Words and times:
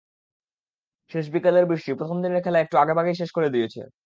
শেষ 1.11 1.25
বিকেলের 1.33 1.65
বৃষ্টি 1.65 1.91
প্রথম 1.99 2.17
দিনের 2.23 2.43
খেলা 2.45 2.59
একটু 2.61 2.75
আগেভাগেই 2.77 3.19
শেষ 3.21 3.29
করে 3.33 3.49
দিয়েছে। 3.55 3.81